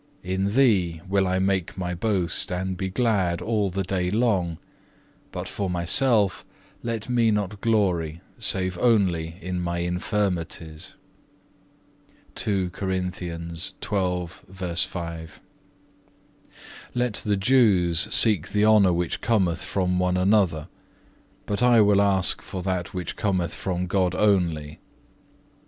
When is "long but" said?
4.09-5.47